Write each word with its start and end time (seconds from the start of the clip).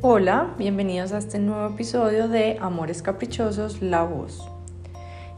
Hola, 0.00 0.54
bienvenidos 0.56 1.10
a 1.10 1.18
este 1.18 1.40
nuevo 1.40 1.74
episodio 1.74 2.28
de 2.28 2.56
Amores 2.60 3.02
Caprichosos, 3.02 3.82
La 3.82 4.04
Voz. 4.04 4.48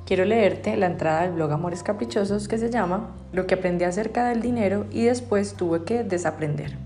Quiero 0.05 0.27
leerte 0.27 0.77
la 0.77 0.85
entrada 0.85 1.23
del 1.23 1.33
blog 1.33 1.51
Amores 1.51 1.83
Caprichosos 1.83 2.47
que 2.47 2.59
se 2.59 2.69
llama 2.69 3.09
Lo 3.33 3.47
que 3.47 3.55
aprendí 3.55 3.87
acerca 3.87 4.29
del 4.29 4.43
dinero 4.43 4.85
y 4.91 5.05
después 5.05 5.55
tuve 5.55 5.85
que 5.85 6.05
desaprender. 6.05 6.77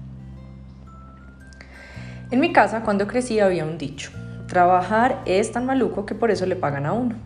En 2.30 2.38
mi 2.38 2.52
casa 2.52 2.84
cuando 2.84 3.08
crecí 3.08 3.40
había 3.40 3.64
un 3.64 3.76
dicho, 3.76 4.12
trabajar 4.46 5.20
es 5.26 5.50
tan 5.50 5.66
maluco 5.66 6.06
que 6.06 6.14
por 6.14 6.30
eso 6.30 6.46
le 6.46 6.54
pagan 6.54 6.86
a 6.86 6.92
uno. 6.92 7.16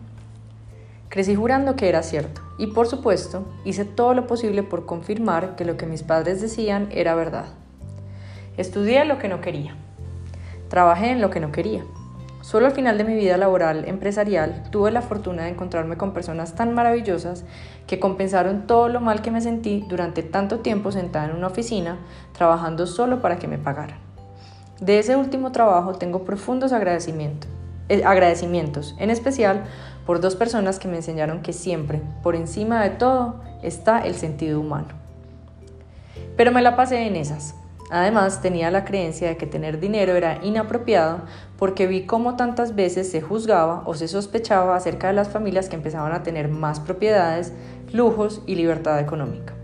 Crecí 1.09 1.35
jurando 1.35 1.75
que 1.75 1.89
era 1.89 2.01
cierto 2.01 2.41
y 2.57 2.65
por 2.65 2.87
supuesto 2.87 3.45
hice 3.65 3.85
todo 3.85 4.15
lo 4.15 4.25
posible 4.25 4.63
por 4.63 4.87
confirmar 4.87 5.55
que 5.55 5.65
lo 5.65 5.77
que 5.77 5.85
mis 5.85 6.01
padres 6.01 6.41
decían 6.41 6.87
era 6.89 7.13
verdad. 7.13 7.45
Estudié 8.57 9.05
lo 9.05 9.19
que 9.19 9.27
no 9.27 9.41
quería 9.41 9.75
Trabajé 10.69 11.11
en 11.11 11.21
lo 11.21 11.29
que 11.29 11.39
no 11.39 11.51
quería. 11.51 11.83
Solo 12.41 12.67
al 12.67 12.71
final 12.71 12.97
de 12.97 13.03
mi 13.03 13.15
vida 13.15 13.37
laboral 13.37 13.85
empresarial 13.87 14.63
tuve 14.71 14.91
la 14.91 15.01
fortuna 15.01 15.43
de 15.43 15.49
encontrarme 15.49 15.97
con 15.97 16.13
personas 16.13 16.55
tan 16.55 16.73
maravillosas 16.73 17.43
que 17.85 17.99
compensaron 17.99 18.65
todo 18.65 18.87
lo 18.87 19.01
mal 19.01 19.21
que 19.21 19.29
me 19.29 19.41
sentí 19.41 19.85
durante 19.89 20.23
tanto 20.23 20.59
tiempo 20.59 20.91
sentada 20.91 21.25
en 21.25 21.35
una 21.35 21.47
oficina 21.47 21.97
trabajando 22.37 22.87
solo 22.87 23.21
para 23.21 23.39
que 23.39 23.47
me 23.47 23.57
pagaran. 23.57 23.99
De 24.79 24.99
ese 24.99 25.17
último 25.17 25.51
trabajo 25.51 25.93
tengo 25.93 26.23
profundos 26.23 26.71
agradecimientos, 26.71 27.49
eh, 27.89 28.03
agradecimientos, 28.05 28.95
en 28.97 29.09
especial 29.09 29.65
por 30.05 30.21
dos 30.21 30.35
personas 30.35 30.79
que 30.79 30.87
me 30.87 30.97
enseñaron 30.97 31.41
que 31.41 31.51
siempre, 31.51 32.01
por 32.23 32.35
encima 32.35 32.81
de 32.81 32.91
todo, 32.91 33.41
está 33.61 33.99
el 33.99 34.15
sentido 34.15 34.61
humano. 34.61 34.87
Pero 36.37 36.53
me 36.53 36.61
la 36.61 36.77
pasé 36.77 37.05
en 37.05 37.17
esas, 37.17 37.55
Además, 37.89 38.41
tenía 38.41 38.69
la 38.69 38.85
creencia 38.85 39.29
de 39.29 39.37
que 39.37 39.47
tener 39.47 39.79
dinero 39.79 40.13
era 40.13 40.39
inapropiado 40.43 41.21
porque 41.57 41.87
vi 41.87 42.05
cómo 42.05 42.35
tantas 42.35 42.75
veces 42.75 43.09
se 43.09 43.21
juzgaba 43.21 43.81
o 43.85 43.95
se 43.95 44.07
sospechaba 44.07 44.75
acerca 44.75 45.07
de 45.07 45.13
las 45.13 45.29
familias 45.29 45.69
que 45.69 45.75
empezaban 45.75 46.11
a 46.11 46.21
tener 46.21 46.49
más 46.49 46.79
propiedades, 46.79 47.53
lujos 47.91 48.43
y 48.45 48.55
libertad 48.55 48.99
económica. 48.99 49.55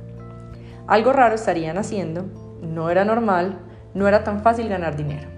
Algo 0.88 1.14
raro 1.14 1.36
estarían 1.36 1.78
haciendo, 1.78 2.26
no 2.62 2.90
era 2.90 3.06
normal, 3.06 3.60
no 3.94 4.08
era 4.08 4.24
tan 4.24 4.42
fácil 4.42 4.70
ganar 4.70 4.96
dinero. 4.96 5.35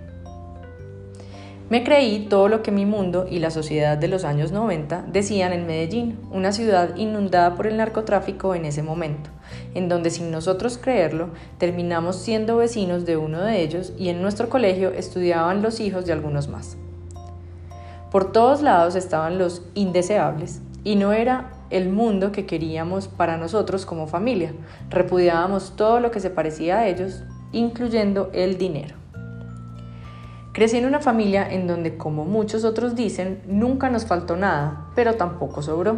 Me 1.69 1.83
creí 1.83 2.27
todo 2.29 2.47
lo 2.47 2.63
que 2.63 2.71
mi 2.71 2.85
mundo 2.85 3.27
y 3.29 3.39
la 3.39 3.51
sociedad 3.51 3.97
de 3.97 4.07
los 4.07 4.23
años 4.23 4.53
90 4.53 5.03
decían 5.11 5.51
en 5.51 5.67
Medellín, 5.67 6.17
una 6.31 6.53
ciudad 6.53 6.95
inundada 6.95 7.55
por 7.55 7.67
el 7.67 7.75
narcotráfico 7.75 8.55
en 8.55 8.63
ese 8.63 8.83
momento, 8.83 9.29
en 9.75 9.89
donde 9.89 10.09
sin 10.09 10.31
nosotros 10.31 10.77
creerlo 10.77 11.31
terminamos 11.57 12.15
siendo 12.15 12.55
vecinos 12.55 13.05
de 13.05 13.17
uno 13.17 13.41
de 13.41 13.61
ellos 13.61 13.91
y 13.97 14.07
en 14.07 14.21
nuestro 14.21 14.47
colegio 14.47 14.91
estudiaban 14.91 15.61
los 15.61 15.81
hijos 15.81 16.05
de 16.05 16.13
algunos 16.13 16.47
más. 16.47 16.77
Por 18.11 18.31
todos 18.31 18.61
lados 18.61 18.95
estaban 18.95 19.37
los 19.37 19.61
indeseables 19.73 20.61
y 20.85 20.95
no 20.95 21.11
era 21.11 21.51
el 21.69 21.89
mundo 21.89 22.31
que 22.31 22.45
queríamos 22.45 23.09
para 23.09 23.35
nosotros 23.35 23.85
como 23.85 24.07
familia. 24.07 24.53
Repudiábamos 24.89 25.73
todo 25.75 25.99
lo 25.99 26.11
que 26.11 26.21
se 26.21 26.29
parecía 26.29 26.79
a 26.79 26.87
ellos, 26.87 27.23
incluyendo 27.51 28.29
el 28.31 28.57
dinero. 28.57 29.06
Crecí 30.57 30.77
en 30.77 30.87
una 30.87 30.99
familia 30.99 31.47
en 31.47 31.67
donde, 31.67 31.97
como 31.97 32.25
muchos 32.25 32.63
otros 32.63 32.95
dicen, 32.95 33.43
nunca 33.45 33.91
nos 33.91 34.07
faltó 34.07 34.35
nada, 34.35 34.87
pero 34.95 35.13
tampoco 35.13 35.61
sobró. 35.61 35.97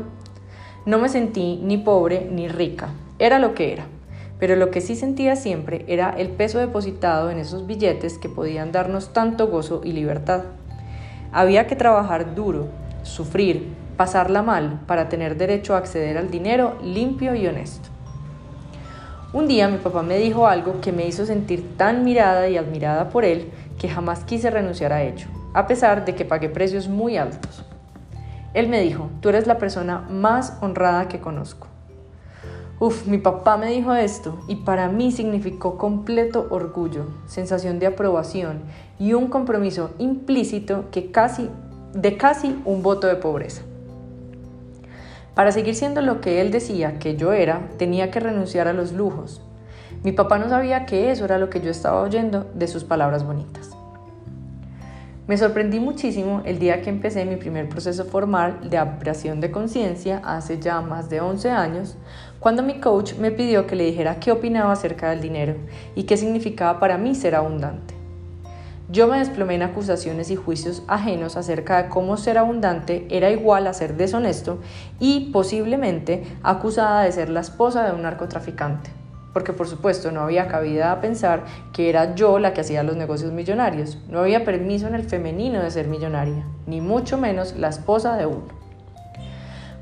No 0.86 0.98
me 0.98 1.08
sentí 1.08 1.62
ni 1.64 1.78
pobre 1.78 2.28
ni 2.30 2.50
rica, 2.50 2.90
era 3.20 3.40
lo 3.40 3.54
que 3.54 3.72
era. 3.72 3.86
Pero 4.38 4.58
lo 4.58 4.70
que 4.70 4.82
sí 4.82 4.98
sentía 4.98 5.38
siempre 5.38 5.86
era 5.88 6.10
el 6.10 6.28
peso 6.28 6.60
depositado 6.60 7.32
en 7.32 7.38
esos 7.38 7.68
billetes 7.68 8.18
que 8.18 8.28
podían 8.28 8.74
darnos 8.74 9.14
tanto 9.14 9.48
gozo 9.48 9.80
y 9.82 9.94
libertad. 9.94 10.44
Había 11.32 11.66
que 11.66 11.78
trabajar 11.78 12.36
duro, 12.36 12.68
sufrir, 13.04 13.74
pasarla 13.96 14.44
mal 14.44 14.82
para 14.88 15.08
tener 15.08 15.38
derecho 15.38 15.74
a 15.74 15.78
acceder 15.78 16.18
al 16.18 16.32
dinero 16.32 16.76
limpio 16.84 17.34
y 17.34 17.48
honesto. 17.48 17.88
Un 19.32 19.48
día 19.48 19.68
mi 19.68 19.78
papá 19.78 20.02
me 20.02 20.18
dijo 20.18 20.48
algo 20.48 20.82
que 20.82 20.92
me 20.92 21.06
hizo 21.08 21.24
sentir 21.24 21.78
tan 21.78 22.04
mirada 22.04 22.50
y 22.50 22.58
admirada 22.58 23.10
por 23.10 23.24
él 23.24 23.52
que 23.80 23.90
jamás 23.90 24.24
quise 24.24 24.52
renunciar 24.52 24.94
a 24.94 25.02
ello, 25.02 25.28
a 25.54 25.66
pesar 25.66 26.06
de 26.06 26.14
que 26.14 26.26
pagué 26.26 26.50
precios 26.50 26.88
muy 26.88 27.18
altos. 27.18 27.64
Él 28.54 28.68
me 28.68 28.82
dijo, 28.82 29.10
tú 29.22 29.30
eres 29.30 29.48
la 29.48 29.58
persona 29.58 30.06
más 30.10 30.58
honrada 30.62 31.08
que 31.08 31.20
conozco. 31.20 31.68
Uf, 32.80 33.08
mi 33.08 33.18
papá 33.18 33.58
me 33.58 33.72
dijo 33.72 33.94
esto 33.94 34.40
y 34.48 34.56
para 34.56 34.88
mí 34.88 35.12
significó 35.12 35.78
completo 35.78 36.48
orgullo, 36.50 37.06
sensación 37.28 37.78
de 37.80 37.88
aprobación 37.88 38.62
y 38.98 39.14
un 39.14 39.28
compromiso 39.28 39.92
implícito 39.98 40.86
que 40.92 41.12
casi, 41.12 41.50
de 41.94 42.16
casi 42.16 42.62
un 42.66 42.82
voto 42.82 43.08
de 43.08 43.16
pobreza. 43.16 43.64
Para 45.36 45.52
seguir 45.52 45.76
siendo 45.76 46.02
lo 46.02 46.22
que 46.22 46.42
él 46.42 46.52
decía 46.52 47.00
que 47.00 47.16
yo 47.16 47.34
era, 47.34 47.70
tenía 47.78 48.12
que 48.12 48.20
renunciar 48.20 48.68
a 48.68 48.74
los 48.74 48.94
lujos, 48.94 49.42
mi 50.02 50.14
papá 50.14 50.38
no 50.38 50.48
sabía 50.48 50.86
que 50.86 51.12
eso 51.12 51.26
era 51.26 51.38
lo 51.38 51.50
que 51.50 51.60
yo 51.60 51.70
estaba 51.70 52.02
oyendo 52.02 52.50
de 52.54 52.68
sus 52.68 52.86
palabras 52.86 53.26
bonitas. 53.26 53.72
Me 55.28 55.38
sorprendí 55.38 55.80
muchísimo 55.80 56.42
el 56.46 56.58
día 56.58 56.82
que 56.82 56.90
empecé 56.90 57.26
mi 57.26 57.36
primer 57.36 57.68
proceso 57.68 58.06
formal 58.06 58.70
de 58.70 58.78
ampliación 58.78 59.42
de 59.42 59.52
conciencia 59.52 60.22
hace 60.24 60.58
ya 60.58 60.82
más 60.82 61.10
de 61.10 61.20
11 61.20 61.52
años, 61.52 61.98
cuando 62.40 62.64
mi 62.64 62.80
coach 62.80 63.16
me 63.16 63.30
pidió 63.30 63.68
que 63.68 63.76
le 63.76 63.86
dijera 63.86 64.20
qué 64.20 64.32
opinaba 64.32 64.72
acerca 64.72 65.10
del 65.10 65.22
dinero 65.22 65.56
y 65.96 66.04
qué 66.04 66.16
significaba 66.16 66.80
para 66.80 66.98
mí 66.98 67.14
ser 67.14 67.36
abundante. 67.36 67.94
Yo 68.90 69.08
me 69.08 69.20
desplomé 69.20 69.56
en 69.56 69.64
acusaciones 69.64 70.32
y 70.32 70.36
juicios 70.36 70.82
ajenos 70.88 71.36
acerca 71.36 71.84
de 71.84 71.90
cómo 71.90 72.18
ser 72.18 72.38
abundante 72.40 73.06
era 73.12 73.30
igual 73.30 73.68
a 73.68 73.74
ser 73.74 73.98
deshonesto 73.98 74.60
y 75.00 75.30
posiblemente 75.32 76.24
acusada 76.42 77.04
de 77.04 77.12
ser 77.12 77.30
la 77.30 77.42
esposa 77.42 77.86
de 77.86 77.92
un 77.92 78.02
narcotraficante 78.02 78.99
porque 79.34 79.54
por 79.54 79.68
supuesto 79.68 80.12
no 80.12 80.22
había 80.22 80.48
cabida 80.48 80.92
a 80.92 81.02
pensar 81.02 81.44
que 81.74 81.90
era 81.90 82.16
yo 82.16 82.40
la 82.40 82.54
que 82.54 82.62
hacía 82.62 82.84
los 82.84 82.96
negocios 82.96 83.32
millonarios. 83.32 83.98
No 84.10 84.20
había 84.20 84.46
permiso 84.46 84.88
en 84.88 84.96
el 84.96 85.04
femenino 85.04 85.62
de 85.62 85.72
ser 85.72 85.88
millonaria, 85.88 86.46
ni 86.68 86.82
mucho 86.82 87.18
menos 87.18 87.56
la 87.56 87.70
esposa 87.70 88.16
de 88.18 88.26
uno. 88.26 88.60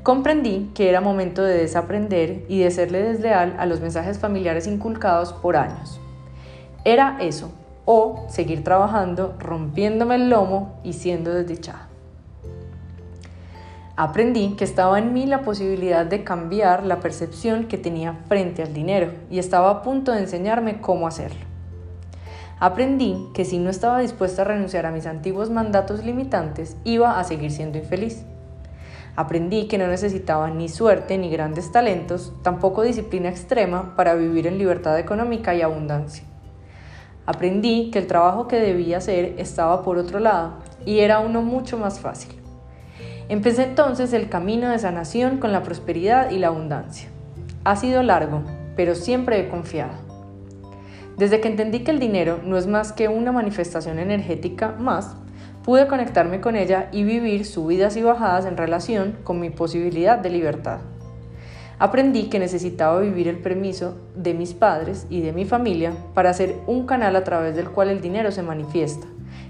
Comprendí 0.02 0.70
que 0.74 0.88
era 0.88 1.00
momento 1.00 1.42
de 1.42 1.58
desaprender 1.58 2.44
y 2.48 2.60
de 2.60 2.70
serle 2.70 3.02
desleal 3.02 3.56
a 3.58 3.66
los 3.66 3.80
mensajes 3.80 4.18
familiares 4.18 4.66
inculcados 4.66 5.32
por 5.32 5.56
años. 5.56 6.00
Era 6.84 7.18
eso, 7.20 7.50
o 7.84 8.26
seguir 8.28 8.64
trabajando, 8.64 9.34
rompiéndome 9.38 10.14
el 10.14 10.30
lomo 10.30 10.78
y 10.84 10.94
siendo 10.94 11.34
desdichada. 11.34 11.87
Aprendí 14.00 14.50
que 14.50 14.62
estaba 14.62 15.00
en 15.00 15.12
mí 15.12 15.26
la 15.26 15.42
posibilidad 15.42 16.06
de 16.06 16.22
cambiar 16.22 16.86
la 16.86 17.00
percepción 17.00 17.64
que 17.64 17.78
tenía 17.78 18.12
frente 18.28 18.62
al 18.62 18.72
dinero 18.72 19.10
y 19.28 19.40
estaba 19.40 19.70
a 19.70 19.82
punto 19.82 20.12
de 20.12 20.20
enseñarme 20.20 20.80
cómo 20.80 21.08
hacerlo. 21.08 21.44
Aprendí 22.60 23.26
que 23.34 23.44
si 23.44 23.58
no 23.58 23.70
estaba 23.70 23.98
dispuesta 23.98 24.42
a 24.42 24.44
renunciar 24.44 24.86
a 24.86 24.92
mis 24.92 25.04
antiguos 25.04 25.50
mandatos 25.50 26.04
limitantes, 26.04 26.76
iba 26.84 27.18
a 27.18 27.24
seguir 27.24 27.50
siendo 27.50 27.76
infeliz. 27.76 28.22
Aprendí 29.16 29.66
que 29.66 29.78
no 29.78 29.88
necesitaba 29.88 30.48
ni 30.48 30.68
suerte 30.68 31.18
ni 31.18 31.28
grandes 31.28 31.72
talentos, 31.72 32.32
tampoco 32.44 32.82
disciplina 32.82 33.28
extrema 33.28 33.96
para 33.96 34.14
vivir 34.14 34.46
en 34.46 34.58
libertad 34.58 34.96
económica 34.96 35.56
y 35.56 35.62
abundancia. 35.62 36.22
Aprendí 37.26 37.90
que 37.90 37.98
el 37.98 38.06
trabajo 38.06 38.46
que 38.46 38.60
debía 38.60 38.98
hacer 38.98 39.34
estaba 39.38 39.82
por 39.82 39.98
otro 39.98 40.20
lado 40.20 40.52
y 40.86 41.00
era 41.00 41.18
uno 41.18 41.42
mucho 41.42 41.78
más 41.78 41.98
fácil. 41.98 42.38
Empecé 43.30 43.64
entonces 43.64 44.14
el 44.14 44.30
camino 44.30 44.70
de 44.70 44.78
sanación 44.78 45.36
con 45.36 45.52
la 45.52 45.62
prosperidad 45.62 46.30
y 46.30 46.38
la 46.38 46.46
abundancia. 46.46 47.10
Ha 47.62 47.76
sido 47.76 48.02
largo, 48.02 48.42
pero 48.74 48.94
siempre 48.94 49.38
he 49.38 49.50
confiado. 49.50 49.92
Desde 51.18 51.38
que 51.38 51.48
entendí 51.48 51.80
que 51.80 51.90
el 51.90 51.98
dinero 51.98 52.40
no 52.42 52.56
es 52.56 52.66
más 52.66 52.94
que 52.94 53.08
una 53.08 53.30
manifestación 53.30 53.98
energética 53.98 54.76
más, 54.78 55.14
pude 55.62 55.86
conectarme 55.88 56.40
con 56.40 56.56
ella 56.56 56.88
y 56.90 57.04
vivir 57.04 57.44
subidas 57.44 57.98
y 57.98 58.02
bajadas 58.02 58.46
en 58.46 58.56
relación 58.56 59.18
con 59.24 59.40
mi 59.40 59.50
posibilidad 59.50 60.16
de 60.16 60.30
libertad. 60.30 60.78
Aprendí 61.78 62.30
que 62.30 62.38
necesitaba 62.38 62.98
vivir 63.00 63.28
el 63.28 63.40
permiso 63.40 63.98
de 64.16 64.32
mis 64.32 64.54
padres 64.54 65.06
y 65.10 65.20
de 65.20 65.34
mi 65.34 65.44
familia 65.44 65.92
para 66.14 66.32
ser 66.32 66.56
un 66.66 66.86
canal 66.86 67.14
a 67.14 67.24
través 67.24 67.54
del 67.54 67.68
cual 67.68 67.90
el 67.90 68.00
dinero 68.00 68.32
se 68.32 68.42
manifiesta, 68.42 69.06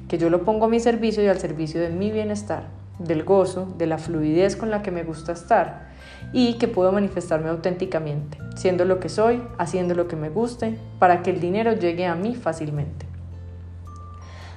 que 0.08 0.18
yo 0.18 0.30
lo 0.30 0.42
pongo 0.42 0.66
a 0.66 0.68
mi 0.68 0.80
servicio 0.80 1.22
y 1.22 1.28
al 1.28 1.38
servicio 1.38 1.80
de 1.80 1.90
mi 1.90 2.10
bienestar 2.10 2.77
del 2.98 3.24
gozo, 3.24 3.66
de 3.78 3.86
la 3.86 3.98
fluidez 3.98 4.56
con 4.56 4.70
la 4.70 4.82
que 4.82 4.90
me 4.90 5.04
gusta 5.04 5.32
estar 5.32 5.88
y 6.32 6.54
que 6.54 6.68
puedo 6.68 6.92
manifestarme 6.92 7.48
auténticamente, 7.48 8.38
siendo 8.56 8.84
lo 8.84 9.00
que 9.00 9.08
soy, 9.08 9.42
haciendo 9.58 9.94
lo 9.94 10.08
que 10.08 10.16
me 10.16 10.30
guste, 10.30 10.78
para 10.98 11.22
que 11.22 11.30
el 11.30 11.40
dinero 11.40 11.72
llegue 11.72 12.06
a 12.06 12.14
mí 12.14 12.34
fácilmente. 12.34 13.06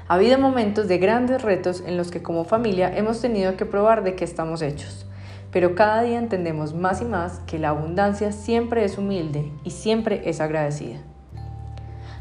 Ha 0.07 0.15
habido 0.15 0.37
momentos 0.37 0.87
de 0.87 0.97
grandes 0.97 1.41
retos 1.41 1.83
en 1.85 1.95
los 1.95 2.11
que 2.11 2.21
como 2.21 2.43
familia 2.43 2.95
hemos 2.97 3.21
tenido 3.21 3.55
que 3.55 3.65
probar 3.65 4.03
de 4.03 4.15
qué 4.15 4.25
estamos 4.25 4.61
hechos, 4.61 5.05
pero 5.51 5.75
cada 5.75 6.01
día 6.01 6.17
entendemos 6.17 6.73
más 6.73 7.01
y 7.01 7.05
más 7.05 7.39
que 7.45 7.59
la 7.59 7.69
abundancia 7.69 8.31
siempre 8.31 8.83
es 8.83 8.97
humilde 8.97 9.51
y 9.63 9.71
siempre 9.71 10.23
es 10.25 10.41
agradecida. 10.41 10.99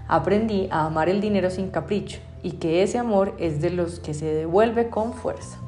Aprendí 0.07 0.69
a 0.71 0.87
amar 0.87 1.09
el 1.09 1.21
dinero 1.21 1.51
sin 1.51 1.71
capricho 1.71 2.21
y 2.43 2.53
que 2.53 2.83
ese 2.83 2.99
amor 2.99 3.35
es 3.39 3.61
de 3.61 3.71
los 3.71 4.01
que 4.01 4.15
se 4.15 4.27
devuelve 4.27 4.89
con 4.89 5.13
fuerza. 5.13 5.59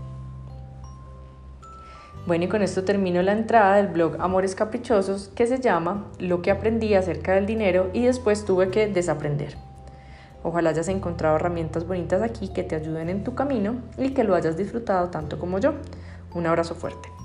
Bueno, 2.26 2.44
y 2.44 2.48
con 2.48 2.62
esto 2.62 2.84
termino 2.84 3.20
la 3.22 3.32
entrada 3.32 3.76
del 3.76 3.88
blog 3.88 4.16
Amores 4.20 4.54
Caprichosos 4.54 5.28
que 5.34 5.46
se 5.46 5.60
llama 5.60 6.06
Lo 6.18 6.40
que 6.40 6.52
aprendí 6.52 6.94
acerca 6.94 7.32
del 7.32 7.46
dinero 7.46 7.90
y 7.92 8.04
después 8.04 8.44
tuve 8.44 8.68
que 8.68 8.86
desaprender. 8.86 9.56
Ojalá 10.44 10.70
hayas 10.70 10.88
encontrado 10.88 11.36
herramientas 11.36 11.86
bonitas 11.86 12.22
aquí 12.22 12.48
que 12.48 12.62
te 12.62 12.76
ayuden 12.76 13.08
en 13.08 13.24
tu 13.24 13.34
camino 13.34 13.76
y 13.98 14.10
que 14.10 14.24
lo 14.24 14.34
hayas 14.34 14.56
disfrutado 14.56 15.10
tanto 15.10 15.38
como 15.38 15.58
yo. 15.58 15.74
Un 16.34 16.46
abrazo 16.46 16.74
fuerte. 16.74 17.21